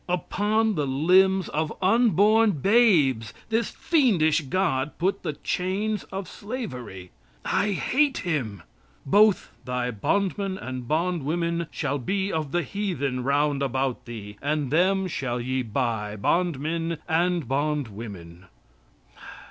[0.09, 7.11] Upon the limbs of unborn babes this fiendish God put the chains of slavery.
[7.45, 8.63] I hate him.
[9.05, 15.05] "Both thy bondmen and bondwomen shall be of the heathen round about thee and them
[15.05, 18.47] shall ye buy, bondmen and bondwomen."